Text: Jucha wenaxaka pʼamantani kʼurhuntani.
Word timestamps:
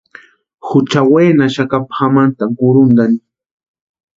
Jucha 0.67 1.01
wenaxaka 1.11 1.77
pʼamantani 1.91 2.53
kʼurhuntani. 2.57 3.17